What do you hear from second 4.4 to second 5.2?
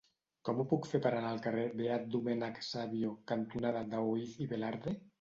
i Velarde?